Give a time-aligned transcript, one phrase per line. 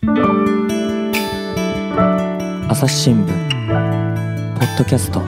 [0.00, 0.06] 朝
[2.86, 5.20] 日新聞ポッドキャスト。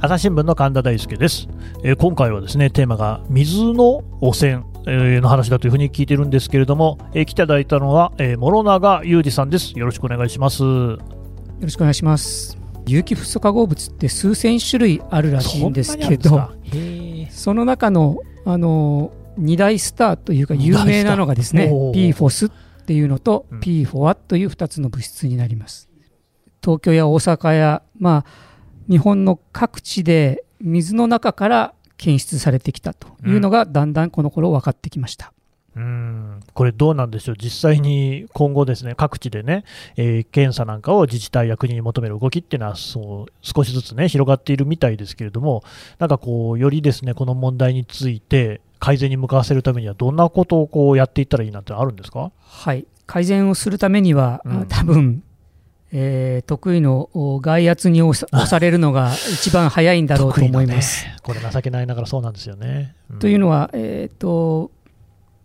[0.00, 1.48] 朝日新聞の神田大輔です、
[1.82, 9.76] えー今回はですねテーマが水の汚染、えーの話だというふうに聞いてるんですけれども、えー来ていただいたのは、えー諸永裕二さんです。
[9.76, 10.62] よろしくお願いします。
[10.62, 10.98] よ
[11.60, 12.56] ろしくお願いします。
[12.86, 16.48] 有機フッ素化合物って数千種類あるらしいんですけど、
[17.30, 22.52] その中のあの二大スターというか有名なのがですね PFOS っ
[22.86, 23.60] ていうのとうん。
[23.60, 25.88] PFOA という2つの物質になります。
[26.62, 28.30] 東京や大阪や、まあ、
[28.88, 35.32] 日本の各地で水の中から検出されてきたというのがだんだんこの頃分かってきました。
[35.76, 36.40] うん。
[36.52, 39.64] これどうなんでしょう、実際に今後、ですね各地でね、
[39.96, 45.62] えー検査なんかを自治体や国に求める動きっていうのはそう少しずつね広がっているみたいですけれども、
[45.98, 52.32] なんかこう、よりですねこの問題について改善に向かわせるためには、どんなことをこうやっていったらいいなんてあるんですか？
[52.40, 54.60] はい、改善をするためには、うん。
[54.62, 55.22] あ多分、
[55.92, 61.04] えー得意のお外圧に押されるのが一番早いんだろうと思います。
[61.06, 61.16] ね。
[61.22, 62.94] これ情けないながらそうなんですよね。
[63.16, 63.18] ん。
[63.18, 64.70] というのは、えーと、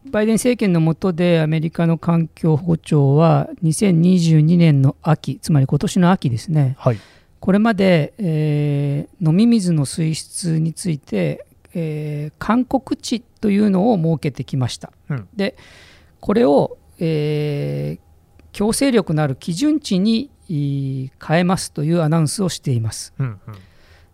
[0.10, 6.98] バイデン政権の下でアメリカの環境保護庁は2022年の秋、つまり今年の秋ですね、はい、
[7.40, 14.92] これまで、えー飲み水の水質について、えー勧告値というのを設けてきました。
[15.10, 15.56] うんで
[16.20, 18.06] これを、えー
[18.52, 23.14] 強制力のある基準値にい変えますというアナウンスをしています。
[23.20, 23.56] うんうん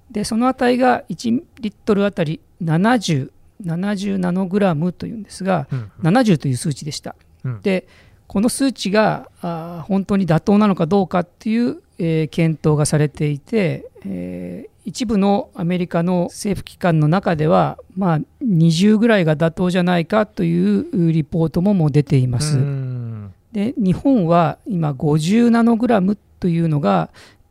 [0.09, 3.31] でその値が1リットルあたり70、
[3.63, 7.15] 70ナノグラムというんですが、うん70という数値でした。
[7.45, 7.87] うんで
[8.27, 22.57] この数値があー本当に妥当なのかどうかっていう、えー検討がされていて、えー一部のアメリカの政府機関の中では、まあ、20ぐらいが妥当じゃないかというリポートももう出ています。
[22.57, 23.33] うん。
[23.51, 27.09] で日本は今50ナノグラムというのが、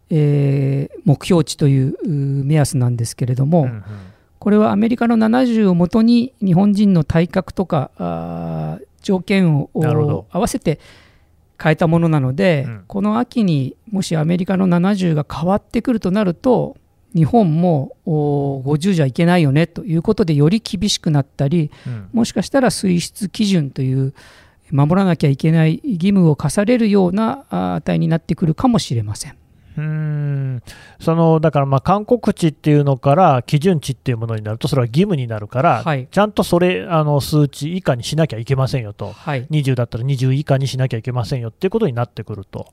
[0.09, 1.97] えー目標値という
[2.45, 3.83] 目安なんですけれども、うんうん。
[4.39, 9.71] これはアメリカの70をもとに日本人の体格とか条件を
[10.31, 10.79] 合わせて
[11.61, 12.85] 変えたものなので、うん。
[12.87, 16.77] この秋にもしアメリカの70が変わってくるとなると
[17.15, 22.09] 日本もお50じゃいけないよねということでより厳しくなったりうん。
[22.13, 24.15] もしかしたら水質基準という
[24.71, 27.45] 守らなきゃいけない義務を課されるような
[27.77, 29.37] 値になってくるかもしれません。
[29.77, 30.63] うーん。
[31.01, 36.09] そのだから、まあ勧告値っていうのから基準値っていうものになると、それは義務になるから、はい。
[36.11, 42.69] ちゃんとそれ、あの数値以下にしなきゃいけませんよと、はい、20だったら20以下にしなきゃいけませんよっていうことになってくると、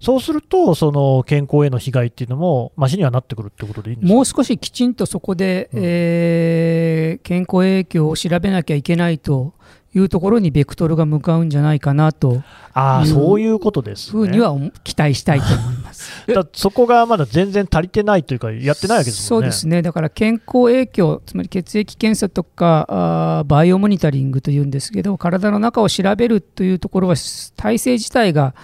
[0.00, 4.14] そうすると、その健康への被害っていうのも、ましにはなってくるってことでいいんですか？
[4.14, 9.54] もう少しきちんとそこで、うんえー健康影響を調べなきゃいけないと
[9.94, 12.42] いうところにベクトルが向かうんじゃないかなと
[12.74, 14.12] あそういうことです、ね。
[14.12, 16.10] ふうには思期待したいと思います。
[16.32, 19.46] だそこがまだ全然足りてないというか、やってないわけですもんね。
[19.46, 27.14] そうですね、だから健康影響、つまり血液検査とかあーバイオモニタリングというんですけど、体の中を調べるというところは、
[27.56, 28.54] 体制自体が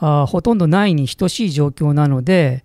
[0.00, 2.64] あほとんどないに等しい状況なので、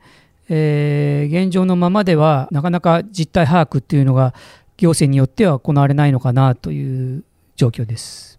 [0.50, 4.34] えー現状のままでは、なかなか実態把握っていうのが、
[4.78, 7.24] 行政によっては行われないのかなという
[7.56, 8.35] 状況です。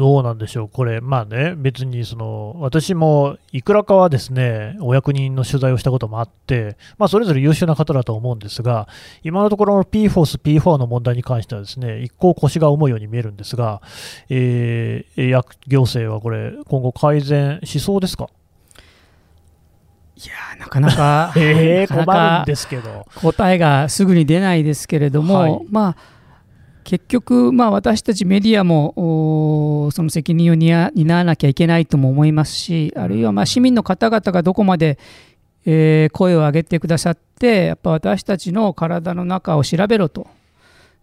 [0.00, 8.88] どうなんでしょう、これ、まあね、別にその私もいくらかはですねお役人の取材をしたこともあって、まあ、それぞれ優秀な方だと思うんですが、
[9.22, 13.82] 今のところの PFOS、P4 の問題に関しては、ですね一向腰が重いように見えるんですが、
[14.30, 18.30] えー、役行政はこれ、今後改善しそうですか、
[20.16, 25.60] いやーなかなか えー、なかなか困るんですけど、答えがすぐに出ないですけれども、はい。
[25.70, 26.19] まあ、
[26.84, 34.98] 結局、まあ、私たちメディアもその責任を担担わなきゃいけないとも思いますし、あるいはまあ市民の方々がどこまで、
[35.66, 40.26] えー声を上げてくださって、やっぱ私たちの体の中を調べろと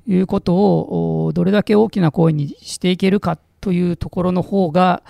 [0.08, 5.04] いうことをどれだけ大きな声にしていけるかというところの方が、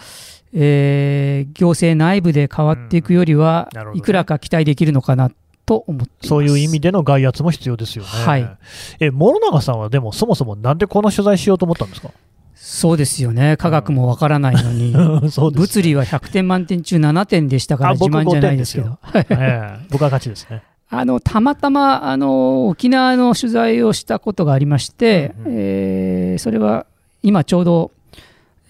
[0.54, 3.94] えー行政内部で変わっていくよりは、うん。
[3.94, 4.00] ね。
[4.00, 5.31] いくらか期待できるのかな
[5.68, 8.10] と思ってそういう意味での外圧も必要ですよね。
[8.10, 8.58] はい。
[9.00, 12.10] え諸永さんはでも、そもそもなんでこの取材しようと思ったんですか？
[12.56, 14.92] そうですよね、科学もわからないのに、
[15.30, 19.78] そうです物理は100点満点中7点でしたから自慢じゃないですけど、ええ。
[19.92, 20.64] 僕は勝ちですね。
[20.90, 25.54] あのたまたまあの沖縄の取材をしたことがありまして、うんうん。
[25.58, 26.86] えーそれは
[27.24, 27.92] 今ちょうど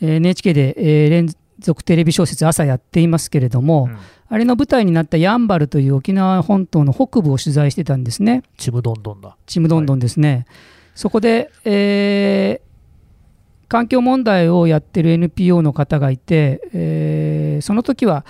[0.01, 1.29] えー NHK で、えー連
[1.59, 3.97] 続テレビ小説朝やっていますけれども、うん
[4.29, 8.43] あれの舞台になったやんばるという沖縄本島の北部を取材してたんですね。
[8.57, 9.37] ちむどんどんだ。
[9.45, 10.45] ちむどんどんですね、
[10.95, 12.67] そこで、えー
[13.69, 18.25] 環境問題をやってる NPO の方がいて、えーその時は、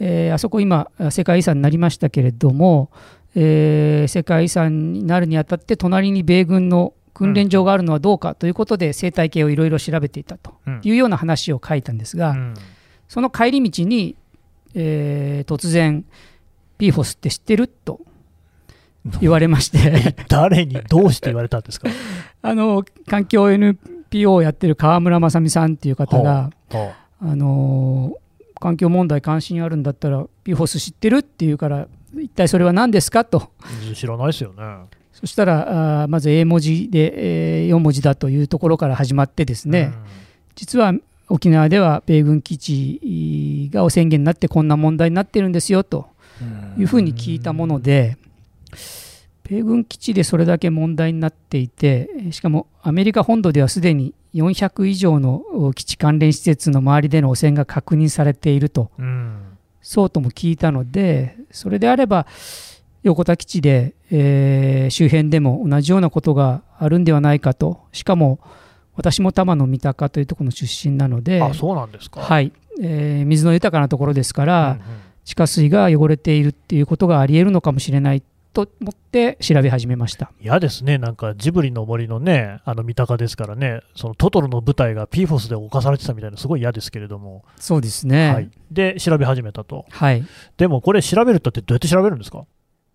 [0.00, 2.90] えーあそこ今世界遺産になりましたけれども、
[3.34, 10.80] えー世界遺産になるにあたって隣に米軍の訓練場があるのはどうかということで生態系をいろいろ調べていたとうん。
[10.84, 12.54] いうような話を書いたんですが、うん。
[13.08, 14.14] その帰り道に、
[14.74, 16.04] えー突然
[16.78, 18.00] PFOS って知ってると
[19.20, 20.14] 言われまして。
[20.28, 21.88] 誰にどうして言われたんですか？
[22.42, 28.18] あの環境 NPO をやってる川村正美さんっていう方が、はあのー
[28.60, 31.86] 環境問題関心あるんだったら PFOS 知ってるって言うから
[32.16, 33.50] 一体それは何ですかと。
[33.60, 34.64] あ知らないですよね。
[35.18, 39.92] そしたらまず英文字で、え4文字だというところから始まってですね、
[40.54, 40.92] 実は
[41.28, 46.06] 沖縄では米軍基地が汚染源になってこんな問題になってるんですよと
[46.40, 48.16] うんいうふうに聞いたもので、
[49.42, 59.42] 米軍基地でそれだけ問題になっていて、しかもアメリカ本土ではすでに400以上のお基地関連施設の周りでの汚染が確認されていると、うん。
[59.80, 62.26] そうとも聞いたので、それであれば、
[63.02, 68.40] 横田基地で、えー周辺でも同じようなことがあるんではないかと、しかも
[68.96, 72.20] 私も多摩の三鷹というところの出身なので、あそうなんですか。
[72.20, 74.98] はいえー水の豊かなところですから、うんうん
[75.28, 78.22] 地下水が汚れているっていうことがありえるのかもしれない
[78.54, 80.32] と思って調べ始めました。
[80.40, 88.32] 嫌ですね、なんかジブリの森のね、あの三鷹ですからね、そのトトロの舞台が PFOS で侵されてたみたいな、すごい嫌ですけれども、そうですね。
[88.32, 89.84] はい、で、調べ始めたと。
[89.90, 90.24] はい。
[90.56, 92.46] でもこれ、調べるったってどうやって調べるんですか？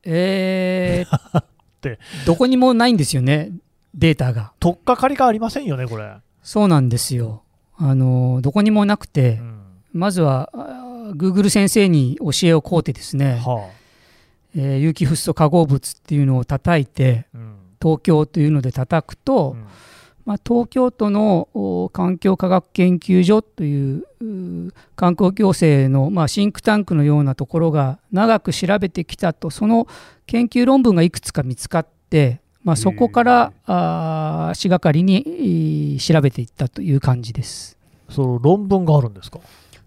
[0.05, 1.43] えー
[1.81, 3.51] てどこにもないんですよね、
[3.93, 4.53] データが。
[4.59, 6.13] 取っかかりがありませんよね、これ。
[6.41, 7.43] そうなんですよ。
[7.77, 9.59] あのどこにもなくて、うん
[9.93, 13.69] まずはあー Google 先生に教えを請うてですね、は
[14.55, 19.65] えー有機フッ素化合物っていうのを叩いて、あうん東京というので叩くと、うん
[20.25, 24.05] まあ、東京都のお環境科学研究所という
[24.95, 29.87] 観光行政の、まあ、シンクタンクのようなところが長く調べてきたとその
[30.25, 37.77] 研究論文がいくつか見つかって、まあ、そこからあー足がかりにえー調べていったという感じです。
[38.09, 39.39] その論文があるんですか？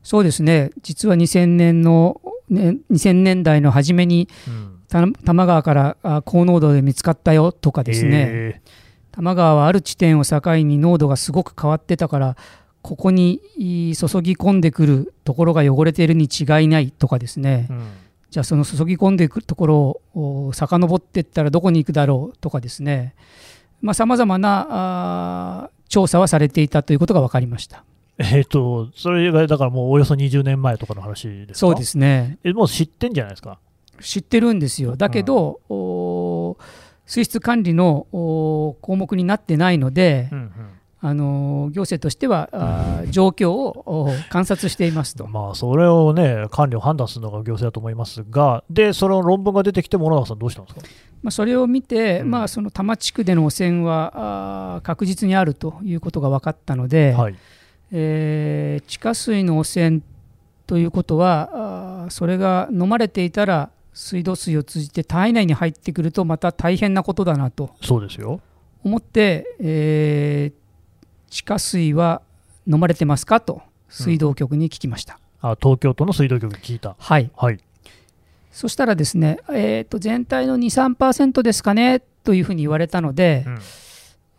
[0.02, 0.70] そうですね。
[0.82, 4.72] 実は2000年の、ね、2000年代の初めにうん。
[4.88, 8.60] た多摩川からあ高濃度で見つかったよとかですね、え
[9.16, 12.36] 多摩川はある地点を境に濃度がすごく変わってたから
[12.82, 17.86] ここにい注ぎ込んでくるところが汚れているに違いないとかですね、ーうん。
[18.30, 23.14] じゃあその注ぎ込んでくるところをお遡っていったらどこに行くだろうとかですね。
[23.92, 27.84] さまざ、まな調査はされていたということが分かりました。
[28.18, 31.54] えっ、と、それがだからもうおよそ20年前とかの話ですか？
[31.58, 31.84] そうで。
[31.84, 32.38] すね。
[32.44, 33.58] えもう知ってんじゃないですか？
[34.00, 34.94] 知ってるんですよ。
[34.96, 36.56] だけど、お
[37.06, 40.50] 水質管理のお項目になってないので、うん
[40.98, 45.26] あの行政としてはあー状況をお観察していますと。
[45.28, 50.80] まあ、それをね、管理を判断するのが行政だと思いますが、で、その論文が出てきて、諸永さん、どうしたんですか？
[51.22, 57.36] まあ、それを見て、うんまあ、その多摩地区での汚染は確実にあるということが分かったので、はい。
[57.92, 60.00] えー地下水の汚染
[60.66, 68.40] ということはそれが飲まれていたら水道水を通じて体内に入ってくるとまた大変なことだなとそうですよ。
[68.84, 70.66] 思って、えー
[71.28, 72.22] 地下水は
[72.68, 75.18] 飲まれてますかと水道局に聞きました。
[75.40, 76.94] あ東京都の水道局に聞いた。
[76.98, 77.58] はいはい。
[78.52, 83.58] そしたらですね、えー、と全体の2、3%ですかねというふうに言われたので、うん。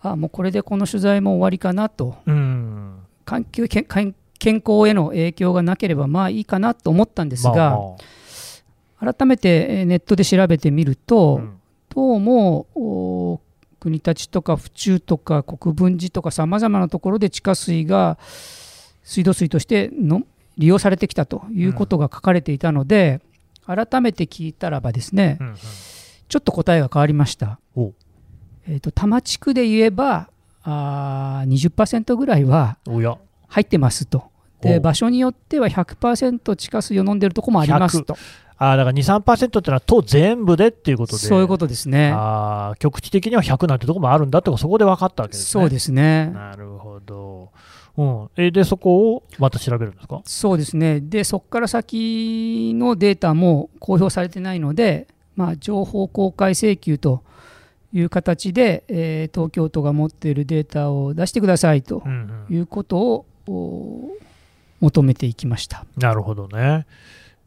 [0.02, 3.00] あもうこれでこの取材も終わりかなと、うん。
[3.26, 3.84] 環境健
[4.66, 7.96] 康への影響がなければまあいいかなと思ったんですが、まあま
[9.00, 11.54] 改めてえーネットで調べてみるあと、うん
[11.90, 13.42] どうもお
[13.80, 18.20] 国立とか府中とか国分寺とかさまざまなところで地下水が
[19.02, 20.22] 水道水としての
[20.58, 23.22] 利用されてきたということが書かれていたので、
[23.66, 25.56] 改めて聞いたらばですね、うんうん
[26.30, 27.58] ちょっと答えが変わりました。
[27.74, 27.94] お
[28.68, 30.30] えー、と多摩地区で言えば
[30.62, 32.78] あー20%ぐらいは
[33.48, 34.26] 入ってますと。
[34.60, 38.18] で場所によっては100%地下水を飲んでるとこもありますと。
[38.60, 42.12] あだから2、3%ってのは都全部でっていうことで、そういうことですね。
[42.16, 45.62] あー局地的には100なんてとこもあるんだってそこで分かったわけですね。
[45.62, 46.32] そうですね。
[46.34, 47.50] なるほど。
[47.98, 50.22] うん、えで、そこをまた調べるんですか？
[50.26, 51.00] そうですね。
[51.02, 57.24] で、そこから先のデータも公表されてないので、まあ、情報公開請求と
[57.94, 64.10] いう形で、えー東京都が持っているデータを出してくださいとうんうんいうことを、お
[64.80, 65.86] 求めていきました。
[65.98, 66.86] なるほどね。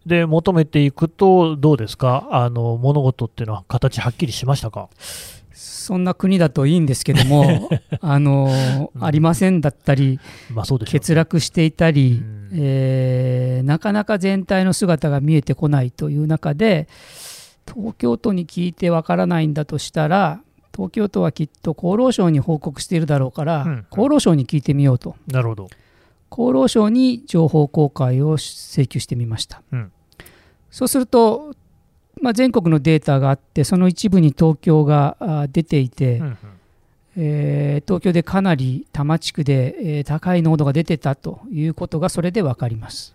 [0.07, 2.27] で、求めていくと、どうですか？
[2.31, 4.89] あの、物事っていうのは形はっきりしましたか？
[5.53, 7.69] そんな国だといいんですけども、
[8.01, 9.05] あのうん。
[9.05, 10.19] ありませんだったり、
[10.55, 12.49] まあそうで欠落していたり、うん。
[12.55, 16.89] えーなかなか全体の姿が見えてこないという中で、
[17.73, 20.41] 東京都に聞いてわからないんだとしたら、
[20.75, 23.87] 東京都はきっと厚労省に報告しているだろうから、うん。
[23.91, 25.69] 厚労省に聞いてみようと、なるほど。
[26.31, 29.63] 厚労省に情報公開を請求してみました。
[29.73, 29.93] うん。
[30.71, 31.55] そうすると、
[32.23, 36.39] まあ、全国のデータがあって、その一部に東京があ出ていて、うんうん。
[37.17, 43.13] えー東京でかなり多摩地区で、えー高い濃度が出てたということがそれで分かります。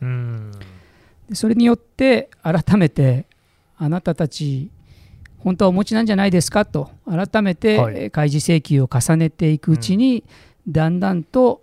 [1.34, 3.26] それによって改めて
[3.78, 4.70] あなたたち
[5.40, 10.24] 本当はお持ちなんじゃないですかと改めて開示請求を重ねていくうちに、
[10.68, 11.62] だんだんと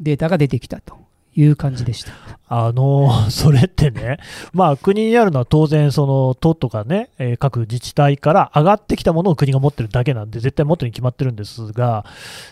[0.00, 0.96] データが出てきたと
[1.34, 2.12] いう感じでした。
[2.48, 4.18] あの それってね、
[4.52, 12.04] まあ、国にあるのは当然、その都とかね、え各自治体から上がってきたものを国が持ってるだけなんで、絶対持ってるに決まってるんですが、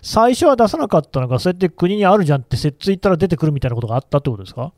[0.03, 4.73] 最初は出さなかったのが、そうやって国にあるじゃんって、摂津行ったら出てくるみたいなことがあったってことですか？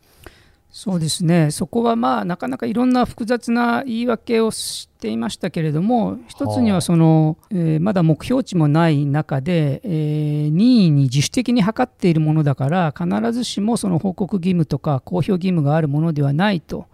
[0.79, 16.85] そうですね、そこはまあなかなかいろんな複雑な言い訳をしていましたけれども、一つにはその、えーまだ目標値もない中で、えー任意に自主的に測っているものだから、必ずしもその報告義務とか公表義務があるものではないと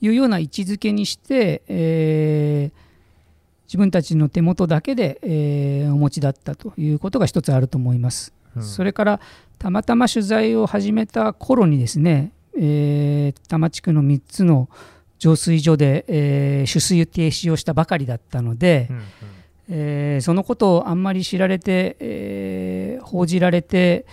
[0.00, 2.80] いうような位置づけにして、えー
[3.68, 8.32] 自分たちの手元だけで、えーお持ちだったということが一つあると思います。
[8.56, 8.62] うん。
[8.64, 9.20] それから
[9.60, 14.68] たまたま取材を始めた頃にですね、えー多摩地区の3つの
[15.18, 19.02] 浄水所で、えー取水停止をしたばかりだったので、うんうん
[19.72, 24.06] えーそのことをあんまり知られて、えー報じられて、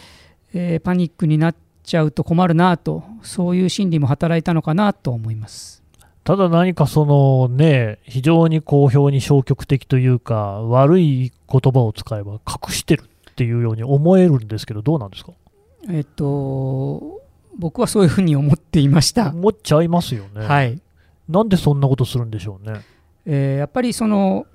[0.54, 5.82] えーパニックになっちゃうと困るなとそういう心理も働いたのかなと思います。
[6.24, 15.32] ただ何かそのね、非常に好評に消極的というか、悪い言葉を使えば隠してるっていうように思えるんですけど、どうなんですか？
[15.90, 17.22] えっと
[17.58, 19.30] 僕はそういうふうに思っていました。
[19.30, 20.46] 思っちゃいますよね。
[20.46, 20.80] はい
[21.30, 22.82] なんでそんなことするんでしょうね。
[23.26, 24.46] えーやっぱりその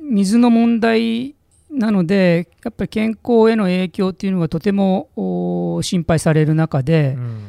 [0.00, 1.34] 水の問題
[1.70, 7.40] なので、やっぱり健康への影響っていうのがとてもお心配される中で、うん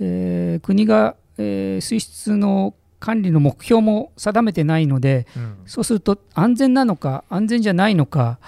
[0.00, 8.38] えー国が、えー水質の管理の目標も定めてないので、うんそうすると安全なのか、安全じゃないのか、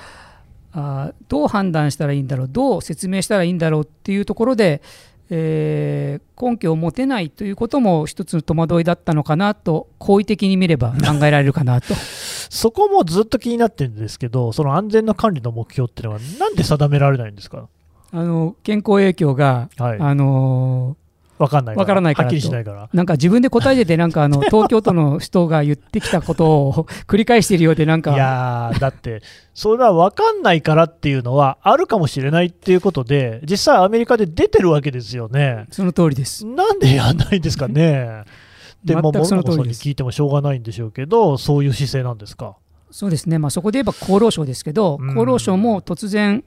[0.73, 4.81] あーどう判断したらいいんだろう、どう説明したらいいんだろうっていうところで、
[5.31, 11.95] えー根拠を持てないということも一つの戸惑いだったのかなと、好意的に見れば考えられるかなと。
[12.51, 17.69] そこもずっと気になってるんですけど、その安全の管理の目標っていうのは、なんで定められないんですか、
[18.13, 20.97] あの健康影響が、はい、あの
[21.39, 22.85] わかんないから、わからないからはっきりしないから。
[22.87, 29.23] ーなんか自分で答えてて、なんかあの 東京都の人が言ってきたことを 繰り返しているようで、なんいか、やー、だって、
[29.55, 35.67] それは分かんないからっていうのは、あるかもしれないっていうことで、実際、アメリカで出てるわけですよね。
[35.71, 36.47] その通りです。
[36.47, 38.25] なんでやんないんですかね。
[38.85, 42.57] で、まあ、全く森本さんに聞いてもしょうがないんでしょうけど、そういう姿勢なんですか？
[42.91, 46.45] そうですね、まあ、そこで言えば厚労省ですけど、うん厚労省も突然、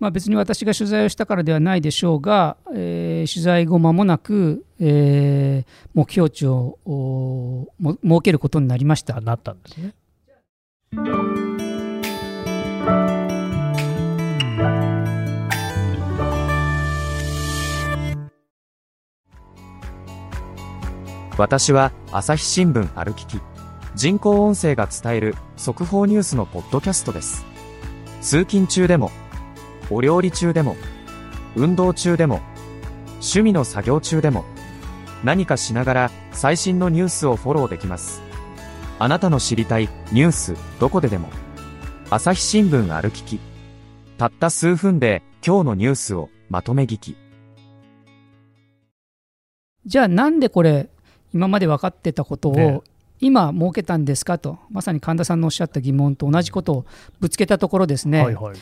[0.00, 9.20] まあ、別に私が取材をしたからではないでしょうが、えー取材後間もなく、えー目標値をおも設けることになりました。
[9.20, 9.94] なったんですね。
[21.36, 23.40] 私は朝日新聞歩きき
[23.96, 27.44] 人工音声が伝える速報ニュースのポッドキャストです
[28.20, 29.10] 通勤中でも
[29.90, 30.76] お料理中でも
[31.56, 32.40] 運動中でも
[33.14, 34.44] 趣味の作業中でも
[35.22, 38.22] 何かしながら最新のニュースをフォローできます。
[38.98, 41.28] あなたの知りたいニュースどこででも
[42.10, 43.40] 朝日新聞歩きき
[44.18, 47.16] たった数分で今日のニュースをまとめ聞き。
[49.84, 50.88] じゃあ、なんでこれ、
[51.34, 52.76] 今まで分かってたことね。
[52.76, 52.84] を、
[53.20, 56.86] 今設けたんですかと、まさに神田さんのおっしゃった疑問と同じことを
[57.20, 58.56] ぶつけたところですね、はいはい。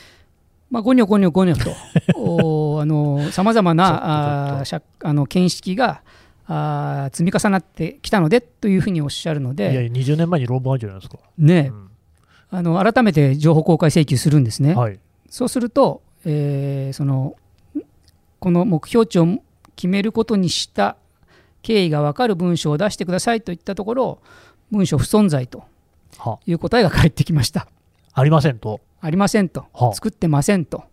[0.73, 1.71] まあ、ゴニョゴニョゴニョと、
[2.19, 4.64] おあのさまざまなあ
[5.02, 6.00] あの見識が
[6.47, 11.19] あー積み重なってきたのでというふうにおっしゃるのいやいや、で、20年前に論文あるじゃないですか。
[11.38, 11.88] ねうん
[12.55, 14.75] あの改めて情報公開請求するんですね。
[14.75, 14.99] はい。
[15.31, 17.37] そうすると、えーその
[18.41, 19.26] この目標値を
[19.76, 20.97] 決めることにした
[21.62, 24.19] 経緯が分かる文章を出してくださいといったところ、
[24.71, 25.64] 文書不存在と
[26.19, 27.69] はいう答えが返ってきました。
[28.14, 28.81] ありませんと。
[29.02, 30.85] ありませんとは、あ作ってませんと。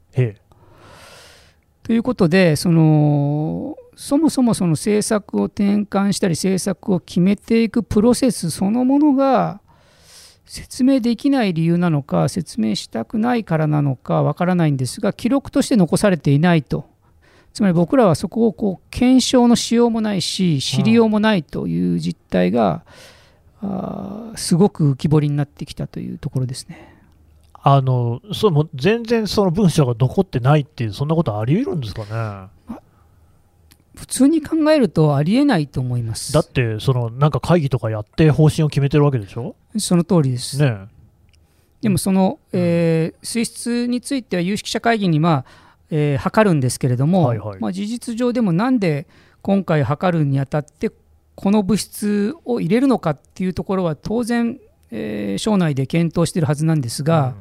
[1.83, 9.61] ということでそのそもそもその政策を転換したり政策を決めていくプロセスそのものが
[10.45, 16.85] 説明できない理由なのか説明したくないからなのかわからないんですが記録として残されていないと
[17.53, 22.85] つまり僕らはそこをこう検証のしようもないし知りようもないという実態が、
[23.61, 26.98] あーすごく浮き彫りになってきたというところですね。
[27.61, 32.77] あのそうもう全然その文章が残ってないっていう、そんなことあり得るんですかね？
[33.95, 36.31] 普通に考えるとありえないと思います。
[36.31, 39.55] だって、そのなんか会議とかやって方針を決めてるわけでしょ？
[39.77, 40.57] その通りです。
[40.57, 40.87] ね
[41.81, 45.45] でもその、えー水質については有識者会議に、まあ
[45.89, 49.07] えー測るんですけれども、はいはいまあ、事実上でもなんで
[49.41, 50.91] 今回測るにあたって
[51.35, 54.59] この物質を入れるのかっていうところは当然、
[54.91, 57.36] えー省内で検討しているはずなんですが、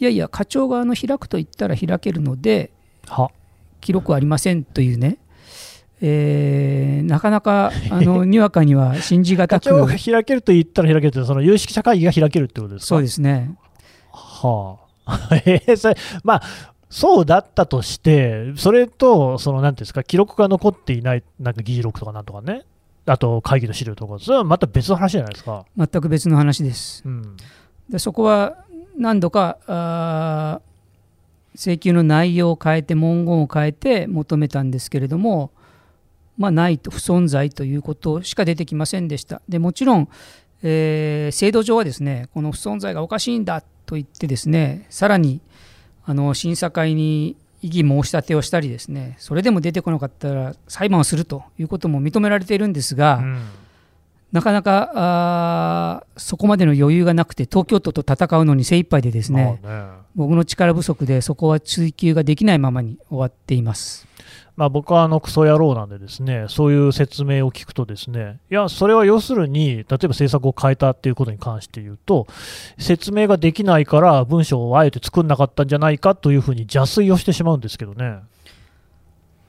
[0.00, 2.70] いやいや課長側の開くと言ったら開けるので
[3.06, 3.30] は？
[3.80, 5.18] 記録はありませんというね、
[6.00, 9.64] えーなかなかあの にわかには信じがたく。
[9.64, 12.86] 課長が開けると言ったら開けるって、その有識者会議が開けるってことですか？
[12.88, 13.54] そうですね。
[14.12, 16.42] はあ、 えーそれまあ、
[16.90, 22.62] そうだったとして、それと、そのなんていうんですか、記録が残っていない、なんか議事録とかなんとかね、
[23.08, 25.64] あと会議の資料とか、それはまた別の話じゃないですか。
[25.76, 27.02] 全く別の話です。
[27.04, 27.36] うん、
[27.88, 28.64] でそこは
[28.96, 30.68] 何度かあー
[31.58, 35.50] 請求の内容を変えて文言を変えて求めたんですけれども、
[36.36, 40.08] まあ、ないと不存在ということしか出てきませんでしたでもちろん、
[40.62, 45.40] えー制度上はですねこの不存在がおかしいんだと言ってですねさらに
[46.04, 53.42] あの審査会に異議申し立てをしたりですねそれでも出てこなかったら裁判をするということも認められているんですが、うん
[54.30, 64.07] なかなかそこまでの余裕がなくて東京都と戦うのに精一杯でですね、まあね僕の力不足でそこは追及ができないままに終わっています。
[64.58, 72.26] まあ、僕はあのクソ野郎なんで、ですねそういう説明を聞くと、ですねいや、それは要するに、例えば政策を変えたっていうことに関して言うと、
[72.76, 78.18] 説明ができないから文章をあえて作んなかったんじゃないかというふうに邪推をしてしまうんですけどね。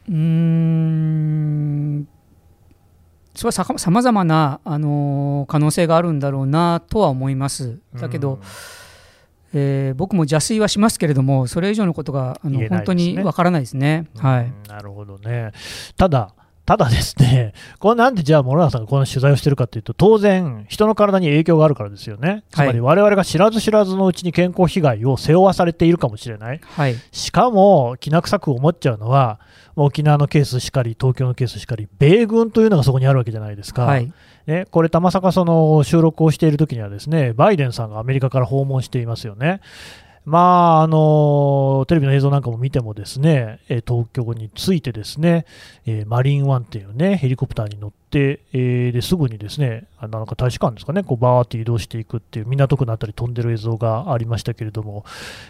[0.08, 2.08] うーん
[3.34, 7.80] それはささまざまな、あのー可能性があるんだろうなとは思います。
[7.96, 8.40] だけど、うん
[9.54, 14.08] えー僕も邪推はしますけれどもそれ以上のことがあの、ね本当にわからないですね。
[14.18, 15.52] はいうんなるほどね。
[15.98, 16.34] ただ、
[16.70, 22.44] ただですね、 これなんでじゃあ、諸永さんがこの取材をしてるかというと、当然、人の体に影響があるからですよね。
[22.52, 26.62] つまり、我々が知らず知らずのうちに健康被害を背負わされているかもしれない。
[26.64, 29.40] はいしかも、きな臭く思っちゃうのは、
[29.76, 33.86] 沖縄のケースしかり、東京のケースしかり、米軍というのがそこにあるわけじゃないですか。
[33.86, 34.14] はい
[34.50, 39.62] ね、これ、たまさかその収録をしているときには、ですねバイデンさんがアメリカから訪問していますよね。
[40.26, 45.46] まあ、あのテレビの映像なんかも見ても、ですねえ東京に着いて、ですね、
[45.86, 55.06] えマリンワンっていうね、ヘリコプターに乗って、えですぐにですね、あなんか大使館ですかね、こうバーって移動していくっていう、港区のあたり飛んでる映像がありましたけれども、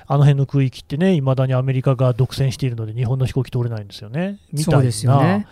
[0.08, 4.40] あの辺の区域ってね、いまだにアメリカが独占しているので、日本の飛行機通れないんですよね。
[4.54, 5.48] みたいなそうですよね。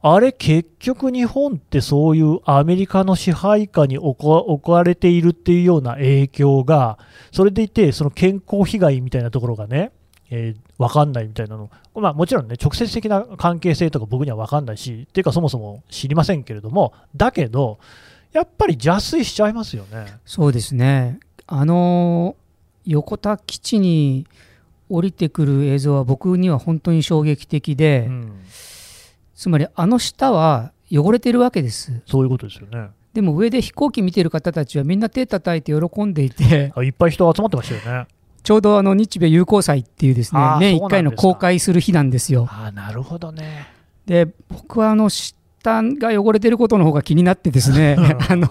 [0.00, 6.98] あれ、結局、日本ってそういうアメリカの支配下に置か置かれているっていうような影響が、
[7.32, 9.92] それでいて、その健康被害みたいなところがね、
[10.30, 17.78] えー分かんないみたいなの、まあ、もちろんね、直接的な関係性とか僕には分かんないし、っていうか、そもそも知りませんけれども、だけど、
[18.32, 20.06] やっぱり邪推しちゃいますよね。
[20.24, 21.18] そうですね。
[21.46, 22.36] あの
[22.84, 24.26] 横田基地に
[24.90, 28.32] 降りてくる映像は僕には本当に衝撃的で、うん、
[29.38, 32.02] つまりあの下は汚れてるわけです。
[32.06, 32.88] そういうことですよね。
[33.14, 38.08] でも上で飛行機見てる方たちはみんな手叩いて喜んでいて、あいっぱい人集まってましたよね。
[38.42, 42.48] ちょうどあの日米友好祭っていうですね年1そうなんですか回の公開する日なんですよ。
[42.50, 43.68] ああ、なるほどね。
[44.06, 45.36] で僕はあの下
[45.84, 47.96] が汚れてることの方が気になってですね
[48.28, 48.48] あの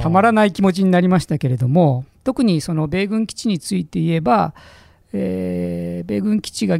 [0.00, 0.46] たまらない。
[0.46, 4.54] ない気持ちになりましたけれども特にその米軍基地について言えば、
[5.12, 6.78] えー米軍基地が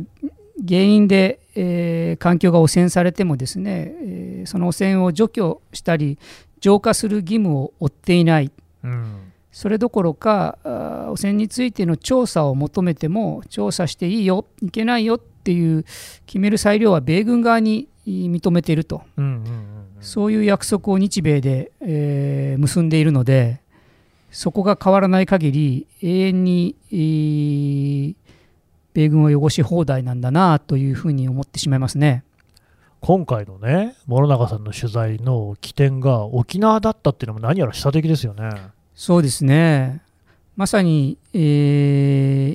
[0.66, 6.18] 原因で、えー環境が汚染されてもですね、えーその汚染を除去したり
[6.60, 8.50] 浄化する義務を負っていない。
[8.84, 9.32] うん。
[9.52, 15.84] それどころか汚染についての調査を求めても調査していいよいけないよっていう
[16.26, 19.02] 決める裁量は米軍側に認めていると。
[19.16, 19.66] うんうんうんうん。
[20.00, 23.60] そういう約束を日米で、えー結んでいるので
[24.30, 27.45] そこが変わらない限り永遠に、えー
[28.96, 32.24] 米軍を汚し放題なんだなというふうに思ってしまいますね。
[33.00, 38.48] 今回のね、諸永さんの取材の起点が沖縄だったっていうのも何やら示唆的ですよね。
[38.94, 40.00] そうですね
[40.56, 41.38] まさに、え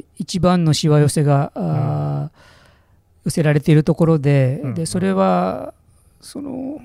[0.03, 5.75] ー一番のしわ寄せが、あー寄せられているところで,、うんうんでそれは
[6.21, 6.79] その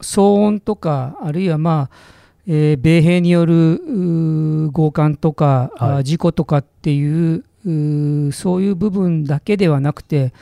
[0.00, 1.96] 騒音とかあるいはまあ、
[2.46, 10.32] ええー米兵による強姦とか、あはい事故とかっていううーそういう部分だけではなくて、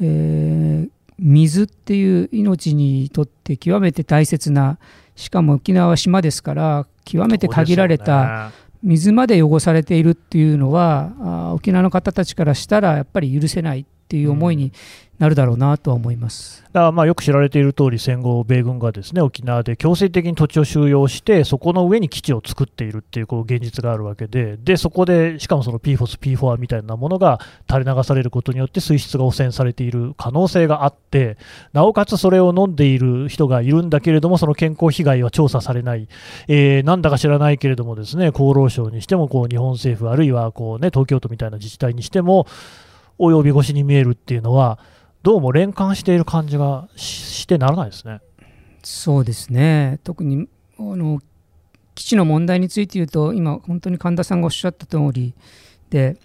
[0.00, 4.78] えー水っていう命にとって極めて大切な
[5.14, 8.50] しかも沖縄は島ですから極めて限られた
[8.82, 14.72] 水まで汚されているっていうのは沖縄の方たちからしたらやっぱり許せないていう思いに
[15.18, 16.62] なるだろうなとは思います。
[16.72, 31.38] だからまあよく知られている通り、戦後、米軍がですね沖縄で強制的に土地を収容して、そこの上に基地を作っているっていうこう現実があるわけで、でそこでしかもその PFOS、PFOA みたいなものが垂れ流されることによって水質が汚染されている可能性があって、
[31.72, 36.08] なおかつそれを飲んでいる人がいるんだけれども、その健康被害は調査されない、
[36.46, 42.46] えーなんだか知らないけれども、ですね厚労省にしてもこう日本政府、あるいはこう、ね、東京都みたいな自治体にしても、
[43.18, 44.78] 及び腰に見えるっていうのは、
[45.22, 48.20] どうも連関している感じがししてならないですね。
[48.82, 49.98] そうですね。
[50.04, 50.48] 特に
[50.78, 51.20] あの
[51.94, 55.34] 基地の問題について言うと今本当に神田さんがおっしゃった通り
[55.90, 56.16] で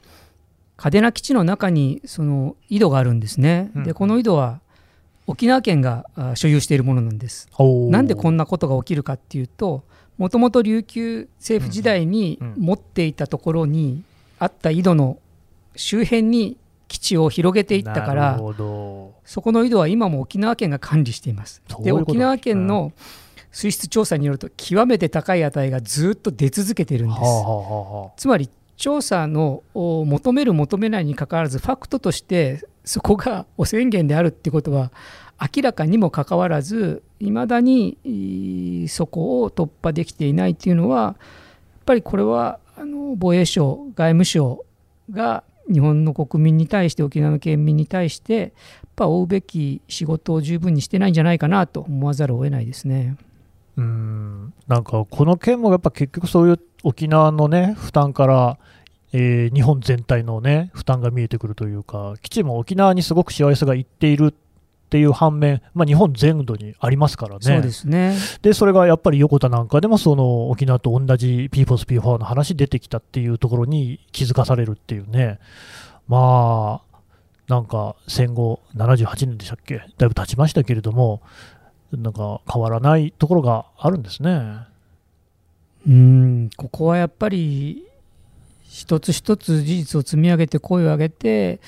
[0.78, 4.62] 嘉手納基地の中にその井戸があるんですね、うんでこの井戸は
[5.28, 7.48] 沖縄県があ所有しているものなんです。
[7.92, 9.84] なんでこんなことが起きるかっていうと
[10.18, 14.04] もともと琉球政府時代に持っていたところに
[14.40, 15.20] あった井戸の
[15.76, 16.58] 周辺に
[16.90, 18.40] 基地を広げていったかなら
[19.24, 21.62] そこの井戸は今も沖縄県が管理しています。
[21.82, 22.92] で沖縄県の
[23.52, 27.22] 水質調査によると極めて高い値がずっと出続けているんです。
[27.22, 34.92] はあはあつまり調査のお求める求めないにかかわらずファクトとしてそこが汚染源であるってことは
[35.40, 37.98] 明らかにもかかわらずいまだに
[38.84, 41.16] いそこを突破できていないっていうのはやっ
[41.86, 44.66] ぱりこれはあの防衛省外務省
[45.12, 48.52] が日本の国民に対して沖縄の県民に対してやっ
[48.96, 53.18] ぱ負うべき仕事を十分にしてないんじゃないかなと思わざるを得ないですね。
[53.78, 58.58] うんなんかこの件もやっぱ結局そういう沖縄のね負担から、
[59.14, 64.34] えー日本全体のね負担が見えてくるというか基地も沖縄にすごく幸せがいっている
[64.90, 68.18] っていう反面、まあ、日本全土にありますからねそうですね。
[68.42, 75.40] でそれがやっぱり横田なんかでもその沖縄と同じ PFOS、P4 の話出てきたっていうところに気づかされるっていうね、
[76.08, 76.98] まあ、
[77.48, 81.22] なんか戦後78年でしたっけ、だいぶ経ちましたけれども、
[81.92, 84.70] なんか変わらないところがあるんですね。
[85.88, 87.86] うんここはやっぱり
[88.64, 91.60] 一つ一つ事実を積み上げて声を上げて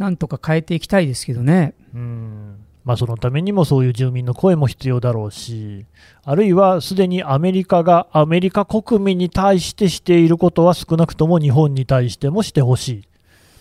[0.00, 1.74] なんとか変えていきたいですけどね。
[1.94, 5.84] うんまあ、そのためにもそういう住民の声も必要だろうし、
[6.24, 13.02] あるいはすでにアメリカがアメリカ国民に対してしていることは少なくとも日本に対してもしてほしいっ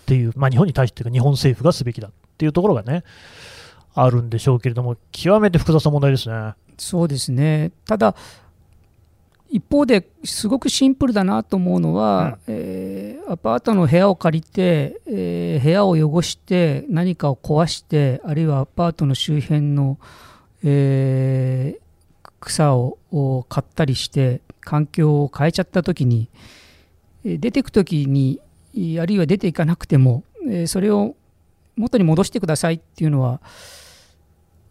[0.05, 3.03] ていう、まあ、日本に対してというか日本政府がすべきだっていうところがね、
[3.93, 6.53] あるんでしょうけれども、極めて複雑な問題ですね。
[6.77, 8.15] そうですねただ
[9.51, 19.97] 一方ですごくシンプルだなと思うのは、えーアパートの部屋を借りて、えー部屋を汚して何かを壊してあるいはアパートの周辺の、
[20.63, 21.81] えー
[22.41, 26.29] 草をを買ったりして環境を変えちゃった時に、
[27.25, 28.39] えー出ていく時に
[28.99, 31.15] あるいは出ていかなくても、えーそれを
[31.75, 33.41] 元に戻してくださいっていうのは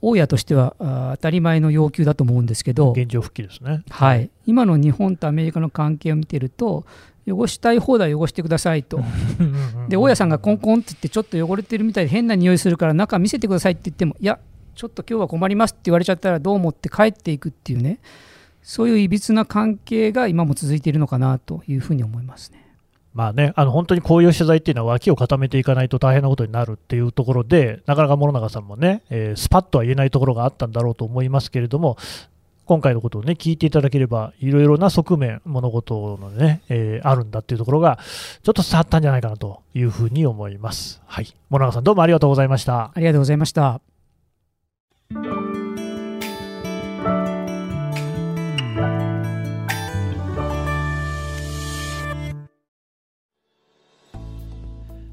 [0.01, 3.83] 大家としては当たり前の要求だと思うんですけど、現状復帰ですね。
[3.91, 6.87] はい、今の日本とアメリカの関係を見てると
[7.27, 9.01] 汚したい放題汚してくださいと
[9.89, 14.39] で大家さんがコンコンって言ってちょっと汚れてるみたいで変な匂いするから中見せてくださいって言ってもいや
[14.75, 17.99] ちょっと今日は困りますって言われちゃったらどう思って帰っていくっていうね
[18.63, 22.68] そういういびつな関係が今も続いているのかなというふうに思いますね。
[23.19, 31.97] まあね、あの本当にこういう取材っていうのは脇を固めていかないと大変なことになるっていうところで、なかなか諸永さんもね、えースパッとは言えないところがあったんだろうと思いますけれども、
[32.65, 37.99] 今回のことをね、聞いていただければ、いろいろな側面、物事のね、えーあるんだっていうところが、
[38.45, 41.03] ちょっと伝わったんじゃないかなというふうに思います。
[41.05, 41.27] はい。
[41.51, 42.93] 諸永さん、どうもありがとうございました。
[42.95, 43.81] ありがとうございました。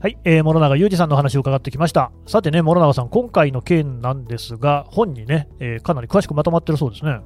[0.06, 2.12] はい、えー、諸永裕二さんのお話を伺ってきました。
[2.28, 7.22] さてね、諸永さん、今回の件なんですが、本にね、えーかなり詳しくまとまってるそうですね。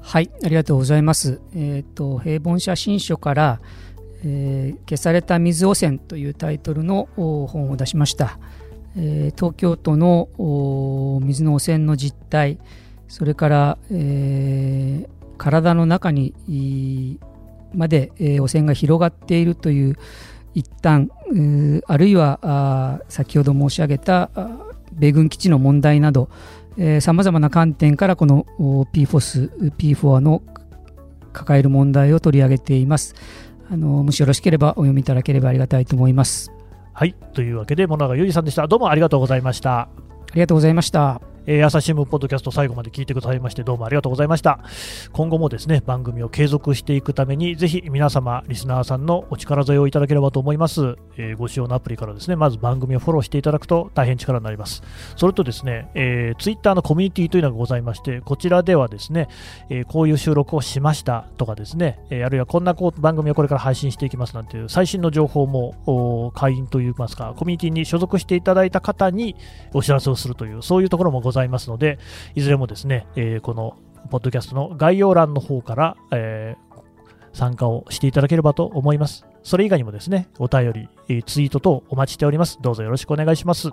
[0.00, 1.40] はい、ありがとうございます。
[1.54, 3.60] えっ、と、平凡写真書から、
[4.24, 8.40] えー消された水汚染というタイトルの本を出しました。
[8.96, 10.28] えー東京都の
[11.22, 12.58] 水の汚染の実態、
[13.06, 17.20] それから、えー体の中に
[17.72, 19.96] まで、えー汚染が広がっているという
[20.56, 24.30] 一端、うーあるいは先ほど申し上げた
[24.92, 26.30] 米軍基地の問題など、
[27.00, 30.42] さまざまな観点からこのお PFOS、P4 の
[31.34, 33.14] 抱える問題を取り上げています。
[33.70, 36.50] あのもしよろしければお読みいただければありがたいと思います。
[36.94, 37.14] はい。
[37.34, 38.66] というわけで物永裕二さんでした。
[38.66, 39.80] どうもありがとうございました。
[39.80, 39.88] あ
[40.34, 44.58] りがとうございましたえー、朝日新聞ポッドキャスト最後まで聞いてくださいましてどうもありがとうございました。
[45.12, 54.82] 今後もですね番組を継続していくためにぜひ皆様リスナーさんのお力添えをいただければと思います、えー、ご使用のアプリからですねまず番組をフォローしていただくと大変力になります。
[55.14, 59.28] それとですね、えー、ツイッターのコミュニティというのがございましてこちらではですね、
[59.70, 69.36] えー、こういう収録をしましたとかですね、え、あるいはこんな番組をこれから配信していきますなんていう最新の情報も会員といいますかコミュニティに所属していただいた方に
[69.72, 71.35] お知らせをするというそういうところもございます。
[71.36, 71.98] ざいますので
[72.34, 73.76] いずれもですね、えー、この
[74.10, 79.26] ポッドキャストの概要欄の方から、えー、参加をしていただければと思います。
[79.42, 82.58] それ以外にもですね、お便り、えー、ツイート等お待ちしております。
[82.60, 83.70] どうぞよろしくお願いします。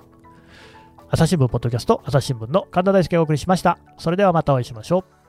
[1.10, 3.78] 朝日新聞ポッドキャスト、朝日新聞の神田大輔がお送りしました。
[3.98, 5.23] それではまたお会いしましょう。